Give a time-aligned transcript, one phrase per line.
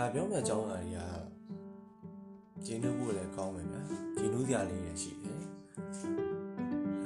[0.00, 1.06] ခါပြောမယ့်အကြောင်းအရာ
[2.64, 3.80] တွေကဂျင်းနူးဖို့လည်းကောင်းမယ်ဗျာ
[4.16, 5.38] ဂျင်းနူးစရာလေးတွေရှိတယ်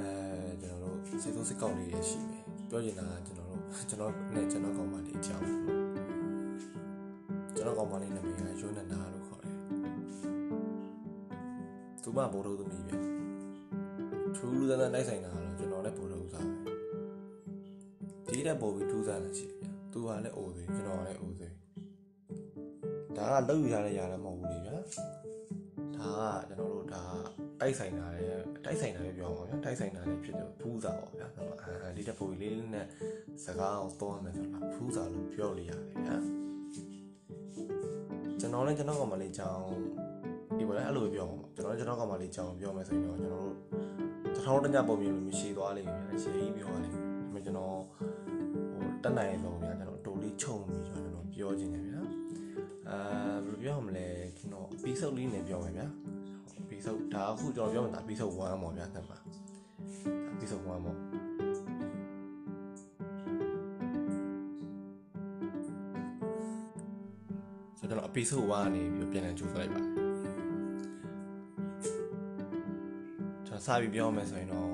[0.01, 5.44] အဲကျွန်တော်တို့စိတ်ဆိုးစိတ်ကောက်လေးတွေရှိတယ်ပြောချင်တာကကျွန်တော်တို့ကျွန်တော်နဲ့ကျွန်တော်ကောင်းပါလေးအကြောင်း
[7.54, 9.56] ကျွန်တော်ကောင်းပါလေးနာမည်ကယွန်းနန္ဒာလို့ခေါ်တယ်
[12.03, 12.97] သူမဘိုးတို့သမီးပဲ
[14.37, 16.47] ထူးလူသားသားနိုင်ဆိုင်တာကတော့ကျွန်တော်လည်းဘိုးတို့စား
[18.27, 21.64] ပဲဒီတဲ့ပို့ပြီးထူးစားလည်းရှိဗျာသူကလည်းအိုသေးကျွန်တော်ကလည်းအိုသေး
[23.19, 24.83] ဒါကလောက်ယူရတဲ့ຢာလည်းမဟုတ်ဘူးလေဗျာဒါ
[26.39, 27.05] ကကျွန်တော်တို့ဒါ
[27.61, 28.29] တိုက်ဆိုင်တာလည်း
[28.65, 31.29] တိုက်ဆိုင်တာလည်းပြောအောင်ဗျာတိုက်ဆိုင်တာလည်းဖြစ်တယ်ဖူးစားပါဗျာ
[31.83, 32.87] အဲဒီတဲ့ပို့လေးလေးနဲ့
[33.45, 36.17] စကားအောင်တော့မယ်ဆိုတော့ဖူးစားလို့ပြောလို့ရတယ်ဗျာ
[38.41, 39.67] ကျွန်တော်လည်းကျွန်တော်ကမှလေးကြောင်း
[40.59, 43.55] ဒီပေါ်လည်းအဲ့လိုပြောမှာကျွန်တော်လည်းကျွန်တော်ကမှလေးကြောင်းပြောမယ်ဆိုရင်တော့ကျွန်တော်တို့
[44.35, 52.01] တထောင်တညပုံမြင်လို့မရှိသွားလိမ့်မယ်ဗျာရှေးကြီးပြောရလိမ့်မယ်ဒါပေမဲ့ကျွန်တော်ဟိုတက်နိုင်ဆုံးဗျာကျွန်တော်တိုလေးခြုံပြီးကျွန်တော်ပြောချင်တယ်ဗျာ
[52.95, 53.00] အာ
[53.45, 54.06] ဘယ်လိုပြောမလဲ
[54.39, 55.87] ကျွန်တော်ပီဆုပ်လေးနဲ့ပြောမယ်ဗျာ
[56.69, 60.98] ပီဆုပ်ဒါအခုကျွန်တော်ပြောမှာဒါပီဆုပ်1ပေါ့ဗျာတက်မှာဒါပီဆုပ်1ပေါ့
[67.78, 69.91] ဆိုတော့ကျွန်တော် episode 1ကနေပြီးပြန်လည်ကြိုးစားလိုက်ပါတယ်
[73.47, 74.70] ကျွန်တော်စပြီးပြောမယ်ဆိုရင်တော့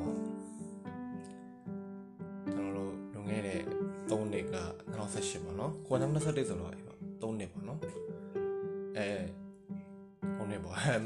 [2.53, 3.61] ကျွန်တော်တို့လွန်ခဲ့တဲ့
[4.11, 4.57] 3နှစ်က
[4.95, 6.90] 2018ပေါ့နော်ကိုယ်2021ဆိုတော့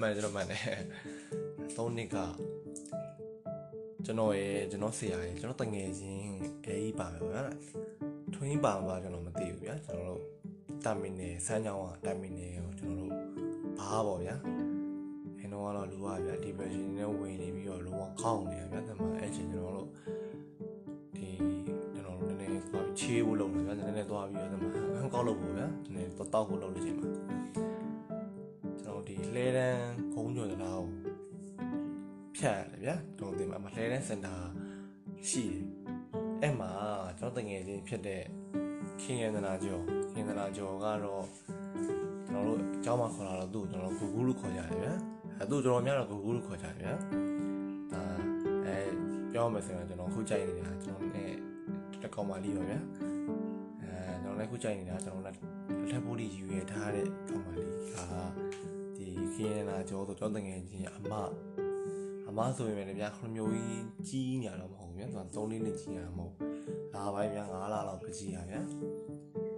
[0.00, 0.62] မှန်ကျွန်တော်မှန်တယ်
[1.76, 2.16] 3နှစ်က
[4.04, 7.44] ကျွန်တော်ရဲ့ကျွန်တော်ဆရာရဲ့ကျွန်တော်တငယ်ချင်းအဲကြီးပါပဲဗျာ
[8.34, 10.22] ထွင်းပါမှာကျွန်တော်မသိဘူးဗျာကျွန်တော်တို့
[10.84, 13.12] တာမီနယ်စမ်းချောင်းကတာမီနယ်ကိုကျွန်တော်တို့
[13.78, 14.36] ဘာပေါ့ဗျာ
[15.38, 19.88] အဲတော့ကတော့လူကဗျာ depression နဲ့ဝင်နေပြီးတော့လောကခေါင်းနေဗျာတမအဲ့ချင်းကျွန်တော်တို့
[21.16, 21.28] ဒီ
[21.92, 27.28] ကျွန်တော်တို့နည်းနည်းသွားပြီးချေးဖို့လုပ်နေဗျာနည်းနည်းသွားပြီးတော့တမဟန်ကောက်လုပ်ဖို့ဗျာနည်းနည်းတော့တောက်ဖို့လုပ်လို့ချိန်မှာကျွန်
[29.03, 29.83] တော်ဒီလဲတန်း
[30.13, 30.87] ခုံးကျော်တလားကို
[32.35, 34.35] ဖြတ်ရတယ်ဗျာကျွန်တော်ဒီမှာလဲတန်းစင်တာ
[35.29, 35.63] ရှိတယ်
[36.41, 36.71] အဲ့မှာ
[37.19, 38.23] ကျွန်တော်တငယ်ချင်းဖြစ်တဲ့
[39.01, 41.25] ခင်ရန္ဒနာကျော်ခင်ရန္ဒနာကျော်ကတော့
[42.27, 44.93] ကျွန်တော်တို့အเจ้าမှာခေါ်လာတော့သူ့ကိုကျွန်တော်ဂူဂူလို့ခေါ်ကြတယ်ဗျာ
[45.39, 46.93] အဲသူ့ကျွန်တော်များတော့ဂူဂူလို့ခေါ်ကြတယ်ဗျာ
[47.93, 48.03] ဒါ
[48.65, 48.75] အဲ
[49.31, 51.31] ပြောမယ်ဆိုရင်ကျွန်တော်ခုကြိုက်နေတာကျွန်တော်နဲ့
[52.01, 52.79] တစ်ကောင်မလေးပါဗျာ
[53.81, 55.37] အဲကျွန်တော်လည်းခုကြိုက်နေတာကျွန်တော်လည်း
[55.79, 57.95] လက်ထပ်ဖို့ဒီယူရထားတဲ့ကောင်မလေးက
[59.06, 61.12] ဒီခင်ရန္ဒနာကျော်ဆိုကျွန်တော်တငယ်ချင်းအမ
[62.28, 66.34] အမဆိုရင်လည်းဗျာခမျိုးကြီးကြီးညာတော့မဟုတ်ဘူးဗျာသူက3လေးနဲ့ကြီးညာမဟုတ်
[66.94, 68.60] လာပိုင်းဗျာ9လလောက်ပဲကြီးရဗျာ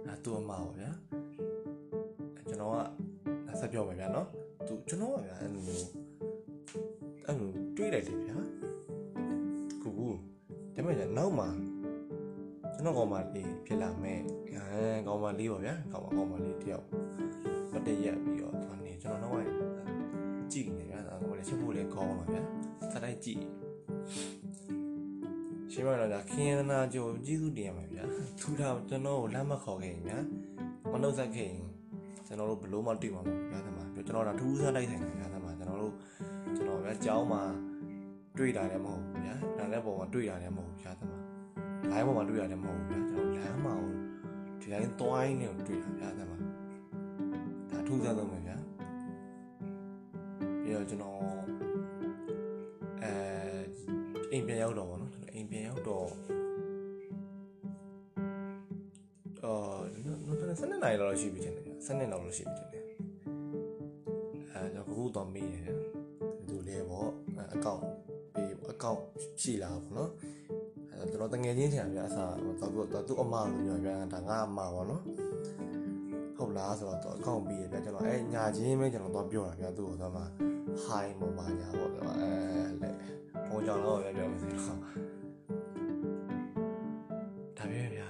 [0.05, 0.91] အဲသူ့အမပါဗျာ
[2.47, 2.77] ကျွန်တော်က
[3.59, 4.27] ဆက်ပြောမယ်ဗျာနော်
[4.67, 5.87] သူကျွန်တော်ကဗျာအဲ့လိုမျိုး
[7.25, 8.37] အဲ့လိုတွေးလိုက်တယ်ဗျာ
[9.81, 10.07] ကူကူ
[10.75, 11.49] ဒါပေမဲ့နောက်မှာ
[12.73, 14.19] ကျွန်တော်ကောင်မလေးဖြစ်လာမဲ့
[14.55, 16.85] အဲကောင်မလေးပါဗျာကောင်မကောင်မလေးတယောက်
[17.73, 19.45] မတည့်ရက်ပြီးတော့သူကနေကျွန်တော်တော့
[20.51, 22.41] ကြည့်နေဗျာကောင်မလေးချစ်ဖို့လည်းကောင်းပါဗျာ
[22.93, 23.41] စတိုက်ကြည့်
[25.71, 28.03] ရှင်းမတော့ဒါခင်ရနာကြိုကျေးဇူးတင်ရမှာဗျာ
[28.39, 30.17] သူတော့ကျွန်တော်ကိုလမ်းမခေါ်ခဲ့ရင်ဗျာ
[30.91, 31.63] မနှုတ်ဆက်ခဲ့ရင်
[32.27, 35.93] ကျွန်တော်တို့ဘလို့မှတွေ့မှာမဟုတ်ဗျာသမားကျွန်တော်ဒါထူးဆန်းလိုက်ဆိုင်တယ်ဗျာသမားကျွန်တော်တို့
[36.55, 37.41] ကျွန်တော်ဗျာကြောင်းမှာ
[38.37, 41.23] တွေ့တာလည်းမဟုတ်ဘူးဗျာဒါလည်းပုံမှာတွေ့တာလည်းမဟုတ်ဘူးဗျာသမား
[41.91, 43.75] လိုင်းပေါ်မှာတွေ့တာလည်းမဟုတ်ဘူးဗျာကျွန်တော်လမ်းမှာ
[44.59, 46.46] ဒီတိုင်းတွိုင်းနေတွေ့တာဗျာသမားဒါ
[47.87, 48.57] ထူးဆန်းဆုံးပဲဗျာ
[50.63, 51.15] ပြီးတော့ကျွန်တော်
[53.03, 53.13] အဲ
[54.31, 56.07] အိမ်ပြန်ရောက်တော့ဗောနော်အိမ်ပြန်ရောက်တော့
[59.43, 62.83] အော်နော်နော်စနေနိုင်လောက်ရှိပြီတင်တယ်စနေလောက်လို့ရှိပြီတင်တယ်
[64.51, 65.75] အဲကျွန်တော်ခုတော့မေးတယ်
[66.37, 67.05] ဒီလိုလဲဗော
[67.53, 67.83] အကောင့်
[68.33, 69.01] ပေးအကောင့်
[69.41, 70.11] ရှိလားဗောနော်
[70.91, 72.55] အဲကျွန်တော်တငယ်ချင်းထင်ဗျာအစားတော့
[72.91, 75.16] သူသူအမလို့ပြောဗျာဒါငါအမဗောနော်ဟုတ်
[76.57, 80.23] လားဆိုတော့အကောင့်ပေးရဗျာကျွန်တော်အဲညာချင်းပဲကျွန်တော်တော့ပြောတာဗျာသူ့ကိုတော့မှ
[80.85, 82.29] high မမညာဗောဗျာအဲ
[82.81, 82.89] လေ
[83.49, 84.75] ဘုံကြောင့်တော့ပြောမယ်ဆိုတော့ဒါ
[87.69, 88.09] ပဲဗျာ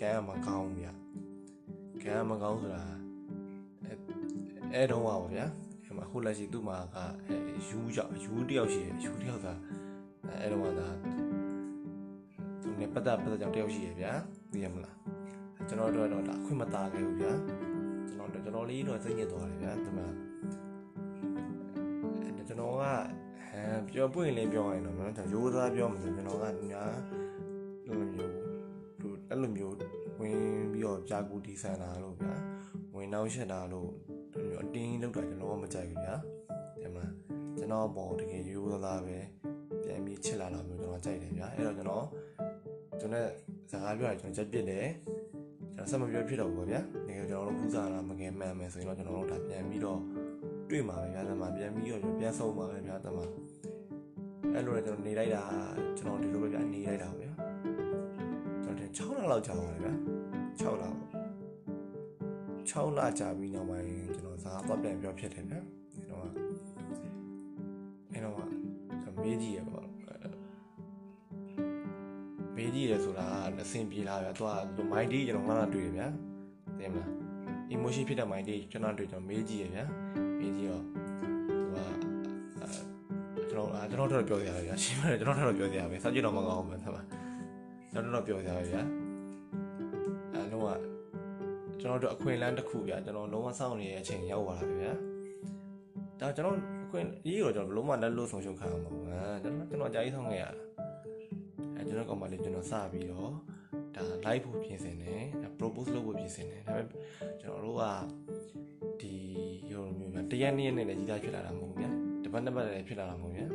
[0.00, 0.92] ကဲမကောင်းဗျာ
[2.02, 2.82] ကဲမကောင်းဆိုတာ
[3.84, 3.92] အဲ
[4.74, 5.46] အဲတော့ပါဗျာ
[5.84, 7.36] အဲမှာခုလက်ရှိသူ့မှာကအဲ
[7.68, 9.48] ယူကြောင့်ယူတယောက်ရှိတယ်ယူတယောက်က
[10.28, 10.88] အဲတော့ကဒါ
[12.62, 14.12] သူနဲ့ပတ်သက်ပတ်သက်ကြောင့်တယောက်ရှိရဗျာ
[14.52, 15.01] သိရမလား
[15.68, 17.32] ကျွန်တော်တို့တော့ဒါအခွင့်မသားခဲ့ဘူးဗျာ
[18.08, 20.06] ကျွန်တော်ကျွန်တော်လေးတော့စိတ်ညစ်သွားတယ်ဗျာဒီမှာ
[22.48, 22.84] ကျွန်တော်က
[23.50, 26.82] အဲပြောပွင့်လေးပြောရရင်တော့နော်ရိုးသားပြောမှဆိုကျွန်တော်ကညာ
[27.86, 28.32] လိုမျိုး
[29.00, 29.74] သူအဲ့လိုမျိုး
[30.20, 30.36] ဝင်
[30.72, 32.34] ပြီးတော့ဂျာကူဒီဆန်တာလို့ဗျာ
[32.94, 33.90] ဝင်နောက်ရှက်တာလို့
[34.32, 36.14] ဒီမျိုးအတင်းလောက်တာကျွန်တော်မကြိုက်ဘူးဗျာ
[36.82, 37.06] ဒီမှာ
[37.56, 39.18] ကျွန်တော်ပေါ်တကယ်ရိုးသားပဲ
[39.84, 42.06] ပြန်ပြီးချစ်လာတာမျိုးကျွန်တော်ကြိုက်တယ်ဗျာအဲ့တော့ကျွန်တော်
[43.00, 43.28] ကျွန်တော်
[43.70, 44.86] စကားပြောရကျွန်တော်ချက်ပြစ်တယ်
[45.76, 50.00] ကျွန်တော်ဆက်မပြောဖြစ်တော့ဘူးဗျာတကယ်ကျွန်တော်တို့ဘူးစားတာမကယ်မှန်မယ်ဆိုရင်တော့ကျွန်တော်တို့ဒါပြန်ပြီးတော့
[50.70, 53.18] တွေ့မှာပဲဗျာသမပြန်ပြီးတော့ပြန်ဆုံးမှာပဲဗျာသမ
[54.54, 55.42] အဲ့လိုလည်းကျွန်တော်နေလိုက်တာ
[55.96, 57.32] ကျွန်တော်ဒီလိုပဲဗျာနေလိုက်တာဗျာ
[58.64, 59.92] ကျွန်တော်6လလောက်ကြာပါတယ်ဗျာ
[60.60, 60.84] 6လ
[62.68, 63.86] 6လကြာပြီးနောက်ပိုင်း
[64.16, 65.60] ကျွန်တော်စားတော့ပြန်ပြောဖြစ်တယ်ဗျာ
[65.92, 66.24] ဒီတော့
[68.12, 68.34] အဲ့တော့
[69.02, 69.71] ကျွန်တော်မေးကြည့်ရပါ
[72.82, 73.26] ည့်ရဆိုတာ
[73.62, 74.32] အဆင်ပြေလာဗျာ
[74.76, 76.06] သူက mind ဒီကျွန်တော်ငါးတွေ့ရဗျာ
[76.78, 77.10] သိမလား
[77.74, 79.84] emotion ဖြစ်တဲ့ mind ဒီကျွန်တော်တွေ့ကျွန်တော်မေးကြည့်ရဗျာ
[80.38, 87.04] မေးကြည့်တော့သူကကျွန်တော်အာကျွန်တော်တော့ပြောပြရဗျာရှင်းပါတယ်ကျွန်တော်တော့ပြောပြရပဲစာကြည့်တော့မကောင်းဘူးဆမ်း
[87.92, 88.82] ကျွန်တော်တော့ပြောပြရဗျာ
[90.32, 90.68] အဲလုံးဝ
[91.80, 94.92] ကျွန်တော်တို့အခွင့်အလမ်းတစ်ခုဗျာကျွန်တော်လုံးဝစောင့်နေတဲ့အချိန်ရောက်သွားတာဗျာ
[96.20, 99.06] ဒါကျွန်တော်အခွင့်ရေးတော့ကျွန်တော်လုံးဝလက်လို့ဆုံးရှုံးခံအောင်မဟုတ်ဘူး
[99.42, 100.44] ကျွန်တော်ကျွန်တော်အကြိုက်ဆောင်ခဲ့ရ
[101.82, 103.30] အဲကျွန်တော်ကောင်မလေးကျွန်တော်စပြီးတော့
[103.94, 105.22] ဒါ live ဖို့ပြင်ဆင်တယ်
[105.58, 106.98] propose လုပ်ဖို့ပြင်ဆင်တယ်ဒါပေမဲ့
[107.40, 107.82] ကျွန်တော်တို့က
[109.00, 109.12] ဒီ
[109.70, 111.90] ရောမျိုးဗျာတရက်နေ့နဲ့လည်းကြီးသားဖြစ်လာတာမဟုတ်ဘူးဗျာ
[112.24, 113.46] တပတ်နှစ်ပတ်လည်းဖြစ်လာတာမဟုတ်ဗျာ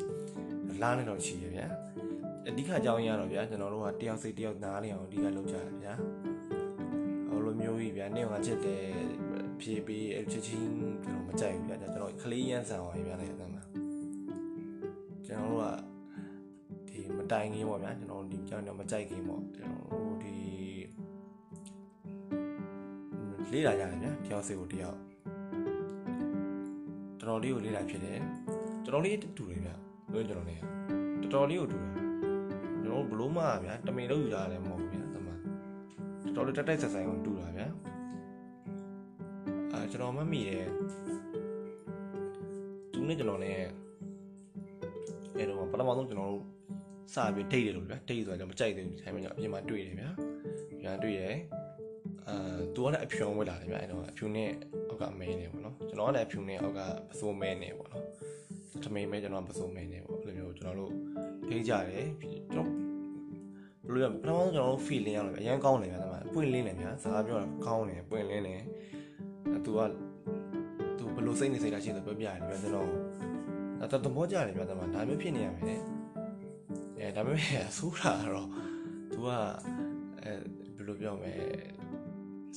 [0.81, 1.65] လားနေတော့ချီရဗျာ
[2.47, 5.93] အဓိကအကြောင်းရတော့ဗျာကျွန်တော်တို့ကတယောက်စိတ်တယောက်နားလည်အောင်အဓိကလုပ်ကြရဗျာ
[7.29, 8.83] ဟိုလိုမျိုးကြီးဗျာနေကချစ်တယ်
[9.59, 10.67] ဖြည့်ပြီးအချစ်ချင်း
[11.03, 13.66] ကျွန်တော်မကြိုက်ဘူးဗျာကျွန်တော်ခလေးရန်ဆန်အောင်ဗျာလည်းအမှန်ကျွန်
[17.31, 20.35] တိုင်ခင်ပေါ့ဗျာကျွန်တော်ဒီကြောင်တော့မကြိုက်ခင်ပေါ့ကျွန်တော်တို့ဒီ
[23.51, 24.97] လေးလာရတယ်ဗျာတယောက်စိတ်ကိုတယောက်
[27.19, 28.19] တော်တော်လေးကိုလေးလာဖြစ်တယ်
[28.85, 29.75] တော်တော်လေးတူတယ်ဗျာ
[30.13, 30.61] လို့ကျွန်တော်လည်း
[31.21, 31.93] တော်တော်လေးကိုတူတယ်
[32.83, 35.39] ကျွန်တော်ဘလို့မှဗျာတမင်လို့ယူတာလည်းမဟုတ်ဘူးဗျာတမန်
[36.23, 37.67] တော်တော်လေးတက်တက်ဆက်ဆိုင်ကိုတူတာဗျာ
[39.71, 40.65] အဲကျွန်တော်မမိတယ်
[42.91, 43.57] သူနဲ့ကျွန်တော်လည်း
[45.35, 46.56] အဲတော့ပထမဆုံးကျွန်တော်တို့
[47.13, 50.09] စပြီးဒိတ်တယ်လို့ဗျာဒိတ်ဆိုတော့ကျွန်တော်မကြိုက်သေးဘူးဒီတိုင်းမှာအပြင်မှာတွေ့တယ်ဗျာ
[50.81, 51.37] ပြန်တွေ့တယ်
[52.27, 54.49] အာသူကလည်းအဖြူံဝက်လာတယ်ဗျာအဲတော့အဖြူနဲ့
[54.89, 58.03] အောက်ကမဲနေပေါ့နော်ကျွန်တော်ကလည်းအဖြူနဲ့အောက်ကပစိုးမဲနေပေါ့နော်
[58.83, 60.91] ထမိန်မဲကျွန်တော်ပစိုးမဲနေပေါ့အဲ့လိုမျိုးကျွန်တော်တို့
[61.47, 62.07] ထိကြတယ်
[62.53, 62.87] ကျွန်တော်
[63.85, 68.61] ဘယ်လိုလဲပထမဆုံးကျွန်တော်တို့ feeling ရလို့အရင်ကောင်းတယ်ဗျာဒါမှပွင့်လင်းတယ်ဗျာစကားပြောတာကောင်းတယ်ပွင့်လင်းတယ်
[69.65, 69.79] သူက
[70.97, 72.87] သူဘယ်လိုစိတ်နေစိတ်ထားရှိတယ်ပြောပြရတယ်ဗျာကျွန်တော်
[73.79, 75.96] အဲ့တော့သဘောကျတယ်ဗျာဒါမှဒါမျိုးဖြစ်နေရမယ်
[76.98, 78.48] အဲဒါပေမဲ့ဆိုးတာတော့
[79.12, 79.28] तू က
[80.22, 80.32] အဲ
[80.76, 81.34] ဘယ်လိုပြောမလဲ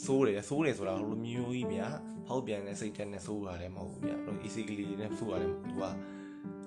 [0.03, 1.87] စိုးတယ်စိုးတယ်ဆိုတာဟိုလိုမျိုးကြီးဗျာ
[2.27, 5.83] ဖောက်ပြန်တဲ့စိတ်ထဲနဲ့စိုးရတယ်မဟုတ်ဘူးဗျာဟို easily နဲ့စိုးရတယ်မဟုတ် तू က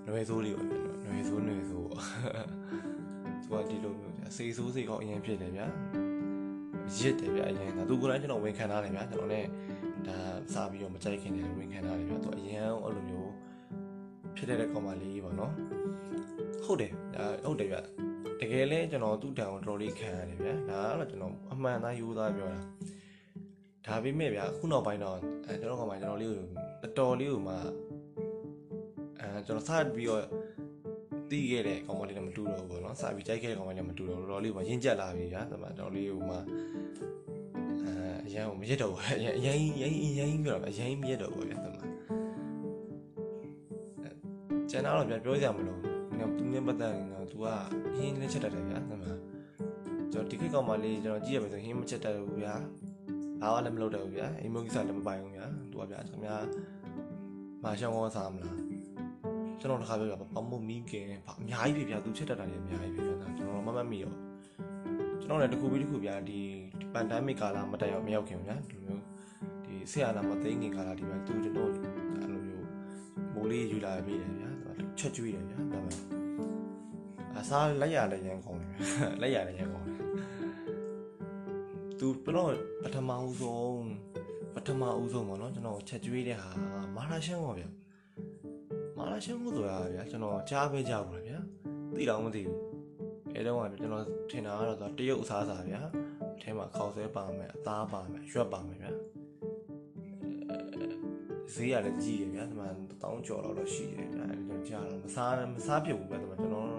[0.07, 0.65] လွယ်စိုးလေးပဲ
[1.05, 1.89] လွယ်စိုးလွယ်စိုး
[3.45, 5.67] तू ကဒီလိုမျိုးဗျာစိတ်ဆိုးစိတ်ကောင်းအရင်ဖြစ်တယ်ဗျာ
[6.99, 9.49] ရစ်တယ်ဗျာအရင်ကသူကိုယ်တိုင်ကျွန်တော်ဝင်ခံထားတယ်ဗျာကျွန်တော်လည်း
[10.07, 10.17] ဒါ
[10.53, 13.31] စားပြီးတော့မကြိုက်ခင်တယ်ဝင်ခံထားတယ်ဗျာသူအရင်အဲ့လိုမျိုး
[14.37, 15.53] ဖြစ်တဲ့ကောင်မလေးပေါ့နော်
[16.66, 17.78] ဟုတ်တယ်ဒါဟုတ်တယ်ဗျ
[18.40, 22.60] တကယ်လဲကျွန်တော်သူ့တန်ကိုတော်တော်လေးခံရတယ်ဗျာဒါကတော့ကျွန်တော်အမှန်သားယူသားပြောတာ
[23.86, 25.18] ဒါပေမဲ့ဗျာခုနောက်ပိုင်းတော့
[25.48, 27.56] အဲကျွန်တော်ကောင်မကျွန်တော်လေးကိုတော်တော်လေးကိုမှ
[29.20, 30.24] အဲကျွန်တော်စပြီးတော့
[31.30, 36.36] တီးခဲ့တဲ့ကောင်မလေးနဲ့မတူတော့ဘူးပေါ့နော်စပြီးကြိုက်ခဲ့တဲ့ကောင်မလေးနဲ့မတူတော့တော်တော်လေးကရင်းကျက်လာပြီဗျာဒါမှတော်တော်လေးကိုမှ
[37.84, 37.94] အဲ
[38.26, 41.82] အရင်ကမရတော့ဘူးအရင်အရင်အရင်အရင်ပြောတာအရင်မရတော့ဘူးဗျာဒါမှ
[44.70, 45.93] ကျန်တော့ဗျာပြောကြမလို့
[46.39, 47.45] သူနဲ့ပတ်သက်ရင်တော့ तू က
[47.95, 49.11] အရင်လေးချက်တတ်တယ်ဗျာဒါမှ
[50.13, 52.55] ကျွန်တော်ဒီခေတ်ကောင်မလေးကျွန်တော်ကြည့်ရမယ်ဆိုရင်ဟင်းမချက်တတ်ဘူးဗျာ
[53.41, 56.37] ဘာမှလည်းမလုပ်တတ်ဘူးဗျာအိမ်မုန်းကိစ္စလည်းမပိုင်ဘူးဗျာ तू ကဗျာခင်ဗျာ
[57.63, 58.59] မရှောင်းကောစားမလား
[59.61, 64.17] ကျွန်တော်တစ်ခါပြောပြပမုတ်မီးကင်ဘာအများကြီးပြဗျာ तू ချက်တတ်တာလည်းအများကြီးပြဗျာကျွန်တော်မမတ်မိတော့
[65.23, 66.41] ကျွန်တော်လည်းတစ်ခုပြီးတစ်ခုဗျာဒီ
[66.93, 69.03] ပန်ဒမစ်ကာလာမတက်ရောက်မရောက်ခင်ဗျာဒီလိုမျိုး
[69.65, 71.81] ဒီဆရာနာမသိငင်ကာလာဒီမှာ तू ကျွန်တော်အဲ့
[72.33, 72.67] လိုမျိုး
[73.35, 74.51] မိုးလေးယူလာပြီးတယ်ဗျာ
[75.00, 75.92] ချက်ကျွေးတယ်ဗျာဒါမှ
[77.38, 78.72] အစားလက်ရလည်းရန်ကောင်းတယ်
[79.22, 79.98] လက်ရလည်းရန်ကောင်းတယ်
[82.00, 82.52] သူတော့
[82.84, 83.88] ပထမဦးဆုံး
[84.56, 86.52] ပထမဦးဆုံးပေါ့နော်ကျွန်တော်ချက်ကျွေးတဲ့ဟာ
[86.96, 87.70] မာလာရှန်ပေါ့ဗျာ
[88.98, 91.40] မာလာရှန်ကိုဆိုတာဗျာကျွန်တော်ကြားပဲကြားဘူးလားဗျာ
[91.96, 92.60] သိတော့မသိဘူး
[93.36, 95.82] အဲတော့ကကျွန်တော်ထင်တာကတော့တရုတ်အစားအစာဗျာ
[96.36, 98.92] အထဲမှာခေါက်ဆွဲပါမယ်အသားပါမယ်ရွက်ပါမယ်ဗျာ
[101.52, 102.68] ဈေးရလည်းကြီးတယ်ဗျာဒီမှာ
[103.04, 106.70] တောင်းကျော်တော့ရှိတယ်ဗျာအဲဒီတော့ကြားတော့မစားမစားဖြစ်ဘူးဗျာဒီမှာကျွန်တော်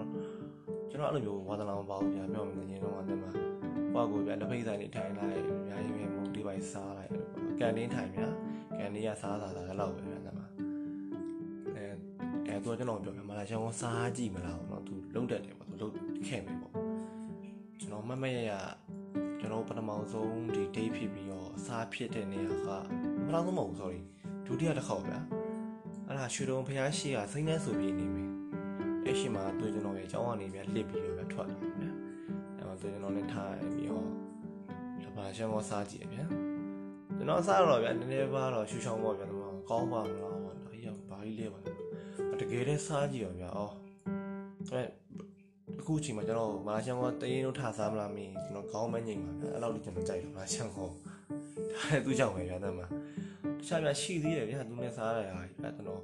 [0.89, 3.29] ကျွန်တော်အဲ့လိုမျိုးဝါသနာမပါဘူးဗျာပြောမှလည်းရင်တော့ဒီမှာ
[3.93, 7.11] ဟောကိုဗျာလက်ဖိတ်ဆိုင်နေထိုင်လိုက်အများကြီးပဲမုံဒီပိုင်းစားလိုက်
[7.59, 8.27] ကန်တင်းထိုင်ဗျာ
[8.79, 10.47] ကန်တင်းကစားစားတာလည်းလောက်ပဲဗျာဒီမှာ
[11.75, 11.83] အဲ
[12.47, 15.93] အဲသူကကျွန်တော်ပြောဗျာမလာရှောင်းစားကြည့်မလားတော့သူလုံးတက်တယ်ပေါ့သူလုံး
[16.27, 16.73] ခဲ့မယ်ပေါ့
[17.79, 18.51] ကျွန်တော်မမရရ
[19.39, 22.69] ကျွန်တော်ပထမဆုံးဒီ date ဖြစ်ပြီးတော့အစားဖြစ်တဲ့နေရာက
[23.25, 24.01] ပထမဆုံးမဟုတ်ဘူး sorry
[24.45, 25.19] ဒုတိယတစ်ခေါက်ဗျာ
[26.07, 28.29] အဲ့ဒါရွှေတုံဖျားရှိကစိမ့်နှဲဆိုပြီးနေမယ်
[29.05, 31.91] အဲ့ရှိမှာတွေ့ကျွန်တော်ရဲ့အကြောင်းကနေပြန်လှစ်ပြီးတော့ဗျာထွက်လာဗျာ
[32.57, 34.07] အဲ့မှာတွေ့ကျွန်တော်နဲ့ထားပြီးတော့
[35.03, 36.25] လမာရှန်ကောစားကြည့်ရဗျာ
[37.17, 41.59] ကျွန်တော်စားတော့ဗျာနည်းနည်းပါတော့ရှူချောင်းပေါ့ဗျာဒီမှာကောင်းပါမလားပေါ့နော်အေးရဘာကြီးလဲပါ
[42.39, 43.73] တကယ်တည်းစားကြည့်ရောဗျာအော်
[44.69, 44.81] အဲ
[45.79, 52.85] အခုချိန်မှာကျွန်တော်မာရှန်ကောတရင်တို့ထားစားမလားမင်းကျွန်တော်ခေါင်းမငိမ့်ပါဗျာအဲ့လောက်ကြီးကျွန်တော်ကြိုက်တယ်မာရှန်ကောဒါလည်းသူ့ကြောင့်ပဲဗျာတဲ့မှာ
[53.65, 56.01] တခြားဗျာရှိသေးတယ်ဗျာသူနဲ့စားရတာဗျာကျွန်တော်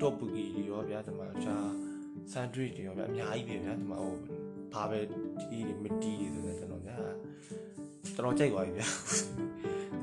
[0.00, 1.66] တော့ပူကြီးရောဗျာဒီမှာခြား
[2.32, 4.14] ဆန်ဒရစ်တွေရောဗျာအများကြီးပဲဗျာဒီမှာဟို
[4.72, 4.98] ဘာပဲ
[5.50, 8.88] တီးတွေမတီးတွေဆိုတော့ကျွန်တော်ဗျာတော်တော်ကြိုက်သွားပြီဗျာ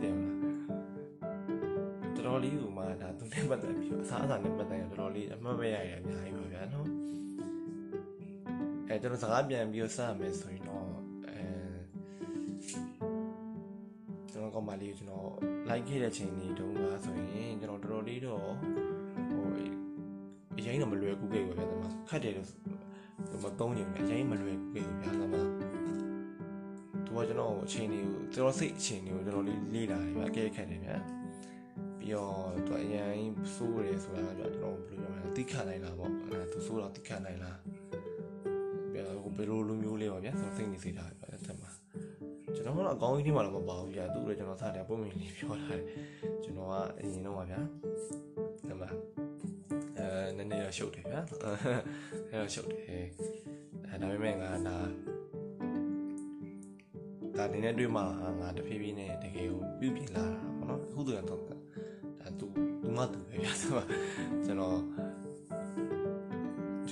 [0.02, 0.38] တဲ့မလား
[2.16, 6.88] တော်တော်လေးဟိုမှာဒါသူနဲ့ပတ်သက်ပြီးအစားအစာနဲ့ပတ်သက်ရင်တော်တော်လေးအမှတ်မဲ့ရရအများကြီးပါဗျာနော်
[8.88, 10.83] အဲကျွန်တော်စကားပြန်ပြီးတော့စရမယ်ဆိုရင်တော့
[14.44, 15.30] ကျွန်တော်ကောင်းပါလေးကျွန်တော်
[15.70, 18.42] like ခဲ့တဲ့ချိန်တွေတုန်းကဆိုရင်ကျွန်တော်တော်တော်လေးတော့
[19.32, 19.46] ဟို
[20.58, 30.96] အရင်တော့မလွယ်ကူခဲ့ဘူးဗျာဒါမှခက်တယ်လို့ဒီမှာသုံးနေတယ်အရင်မလွယ်ကူခဲ့ဘူးဗျာဒါမှသူကကျွန်တော်အချိန်တွေကိုကျွန်တော်စိတ်အချိန်တွေကိုကျွန်တော်လေးလေ့လာတယ်ဗျာအကဲခက်တယ်ဗျာ
[32.00, 37.58] ပြီးတော့သူအရင်စိုးတယ်ဆိုတာကကျွန်တော်ဘယ်လိုပြောမလဲတိခတ်နိုင်လားပေါ့အဲသူစိုးတော့တိခတ်နိုင်လား
[38.92, 41.63] ပြီးတော့ဘယ်လိုလိုမျိုးလေးပါဗျာကျွန်တော်စိတ်နေစေတာဗျာဒါမှ
[42.56, 45.84] ကျွန်တော်ကတော့အကောင်းကြီးထဲမှာတော့မပါဘူးဗျာသူ့လည်းကျွန်တော်စားတယ်ပုံမြင်လေးပြောထားတယ်
[46.44, 47.60] ကျွန်တော်ကအရင်တော့ပါဗျာ
[48.70, 48.88] ဒါမှ
[49.98, 50.08] အဲ
[50.38, 51.20] နည်းနည်းတော့ရှုပ်တယ်ဗျာ
[52.30, 52.84] အဲတော့ရှုပ်တယ်
[53.90, 54.78] အဲဒါပေမဲ့ငါဒါ
[57.38, 58.02] ဒါနေနဲ့တွေ့မှ
[58.42, 61.56] ငါတဖြည်းဖြည်းနဲ့တကယ်ကိုပြုပြင်လာတာပေါ့နော်အခုတော့တော့ဒါ
[62.40, 62.46] သူ
[62.82, 63.88] သူမသူပဲဗျာဆိုတော့
[64.46, 64.80] ကျွန်တော်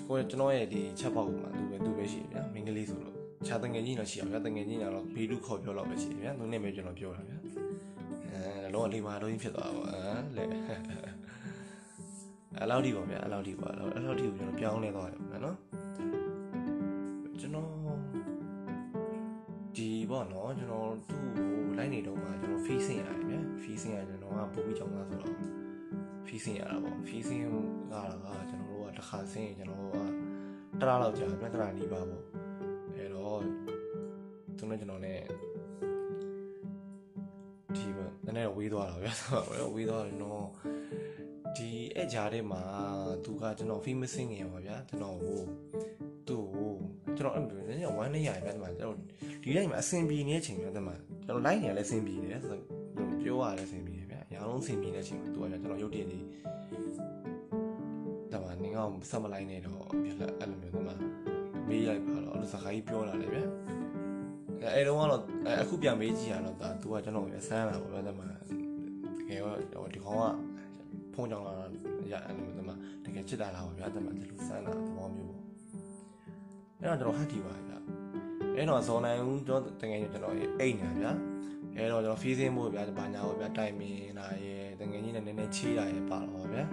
[0.08, 7.38] ကိုကျွန်တော်ရဲ့ဒီချက်ပေါက်မှာသူပဲသူပဲရှိတယ်ဗျာမင်္ဂလိဆိုတော့ ခြာတငယ်ကြီးတော့ရှိအောင်ဗျာတငယ်ကြီးကတော့ဘေးလူခေါ်ပြောတော့ပဲရှိတယ်ဗျာသူနဲ့ပဲကျွန်တော်ပြောတာဗျာ
[8.32, 10.44] အဲလောကလေးမှာတော့ဖြစ်သွားပါဘောအဲလေ
[12.58, 15.56] အဲ့လောက်ဒီပါဗျာအဲ့လောက်ဒီပါအဲ့လောက်ဒီကိုကျွန်တော်ပြောင်းလဲသွားတယ်ဗျာနော်
[17.40, 17.68] ကျွန်တော်
[19.76, 25.36] ဒီပေါ့နော်ကျွန်တော်သူ့ကိုလိုက်နေတော့မှကျွန်တော် facing ရတယ်ဗျာ facing ရကျွန်တော်ကပူပြီးကြောင်းသားဆိုတော့
[26.28, 27.66] facing ရတာပေါ့ facing ကတော့
[28.50, 32.41] ကျွန်တော်တို့ကတစ်ခါဆင်းရင်ကျွန်တော်တို့ကတရလောက်ကြာပြတရနီးပါပေါ့
[33.02, 33.40] အဲ့တော့
[34.58, 35.20] သူနဲ့ကျွန်တော်နဲ့
[37.76, 39.30] ဒီပေါ့နည်းနည်းဝေးသွားတာဗျာဆို
[39.60, 40.46] တော့ဝေးသွားတယ်နော်
[41.58, 42.62] ဒီအဲ့ဂျာထဲမှာ
[43.24, 45.40] သူကကျွန်တော် famous sing ရပါဗျာကျွန်တော်ဟို
[46.28, 46.72] သူ့ကို
[47.18, 48.98] ကျွန်တော်အဲ့လိုနည်းနည်းဝမ်းနေရဗျာဒီမှာကျွန်တော်
[49.44, 52.64] ဒီတိုင်းမှာအဆင်ပြေနေတဲ့အချိန်ဗျာဒီမှာကျွန်တော် line နေရလဲအဆင်ပြေတယ်ဆိုတော့
[53.22, 56.26] ပြောရလဲအဆင်ပြေတယ်ဗျာအများလုံးအဆင်ပြေတဲ့အချိန်မှာသူကကျွန်တော်ရုပ်တရက်လေး
[58.32, 61.21] ဒါမှနင်ကောင်ဆက်မလိုက်နေတော့အဲ့လိုမျိုးဒီမှာ
[61.72, 63.44] မေးလိုက်ပါတော့အဲ့လိုစကားကြီးပြောလာတယ်ဗျာ
[64.76, 65.22] အဲ့တော့ကတော့
[65.62, 68.28] အခုပြန်မေးကြည့်ရတော့ဒါသူကကျွန်တော်ရဆန်းလာပါဗျာဒါမှတ
[69.28, 69.40] ကယ်
[69.74, 70.36] တော့ဒီကောင်က
[71.14, 71.54] ဖုန်းကြောင်လာ
[72.12, 72.74] ရအဲ့လိုမျိုးဒါမှ
[73.06, 75.42] တကယ်ချစ်တာလားပါဗျာဒါမှဒီလိုဆန်းလာသဘောမျိုးပေါ့
[76.80, 77.78] အဲ့တော့ကျွန်တော်ဟတ်တီပါဗျာ
[78.56, 81.12] အဲ့တော့ဇော်နိုင်ဦးကျွန်တော်တကယ်ကျွန်တော်အိတ်နေဗျာ
[81.78, 86.64] အဲ့တော့ကျွန်တော်ဖီးစင်းဖို့ဗျာဘာညာဖို့ဗျာတိုင်မင်လာရဲတကယ်ကြီးနဲ့နည်းနည်းချေးလာရဲပါတော့ဗျာ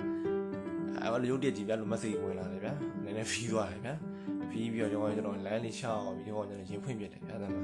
[1.03, 2.73] အဲ့လိုရုပ်တရက်ကြီးဗျာလိုမက်ဆေ့ဝင်လာတယ်ဗျာ
[3.05, 3.95] နည်းနည်းဖီးသွားတယ်ဗျာ
[4.51, 7.61] ဖီးပြီးတော့ကျွန်တော်ကျွန်တော်လမ်းလေးရှောက်ပြီးတော့ကျွန်တော်ရင်ဖွင့်ပြတယ်ဗျာဒါမှ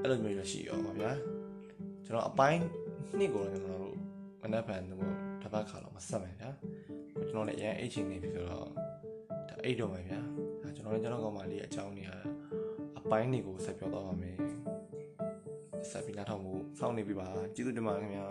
[0.00, 1.10] အဲ့လိုမျိုးရရှိရောပါဗျာ
[2.04, 2.62] ကျွန်တော်အပိုင်း
[3.18, 3.96] နှစ်ကိုတော့ကျွန်တော်တို့
[4.42, 6.50] မနက်ဖြန်တော့တစ်ပတ်ခါတော့မဆက်မယ်ဗျာ
[7.28, 8.66] ကျွန်တော်လည်းအရင်အိတ်ချင်နေပြီဆိုတော့
[9.48, 10.20] ဒါအိတ်တော့မယ်ဗျာ
[10.62, 12.10] ဒါကျွန်တော်လည်းကျွန်တော်ကောင်မလေးအကြောင်းနေရ
[12.98, 14.36] အပိုင်းတွေကိုဆက်ပြောတော့ပါမယ်
[15.90, 18.28] ဆက်ပြီးနားထောင်ဖို့စောင့်နေပြီပါကျေးဇူးတင်ပါတယ်ခင်ဗျာ